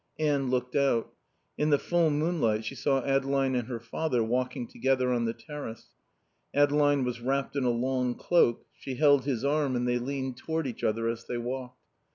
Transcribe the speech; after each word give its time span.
Anne 0.17 0.49
looked 0.49 0.75
out. 0.75 1.13
In 1.59 1.69
the 1.69 1.77
full 1.77 2.09
moonlight 2.09 2.65
she 2.65 2.73
saw 2.73 3.05
Adeline 3.05 3.53
and 3.53 3.67
her 3.67 3.79
father 3.79 4.23
walking 4.23 4.65
together 4.67 5.11
on 5.13 5.25
the 5.25 5.33
terrace. 5.33 5.89
Adeline 6.55 7.03
was 7.03 7.21
wrapped 7.21 7.55
in 7.55 7.65
a 7.65 7.69
long 7.69 8.15
cloak; 8.15 8.65
she 8.73 8.95
held 8.95 9.25
his 9.25 9.45
arm 9.45 9.75
and 9.75 9.87
they 9.87 9.99
leaned 9.99 10.37
toward 10.37 10.65
each 10.65 10.83
other 10.83 11.07
as 11.07 11.27
they 11.27 11.37
walked. 11.37 11.83